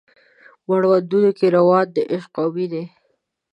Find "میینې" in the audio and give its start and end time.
2.55-2.83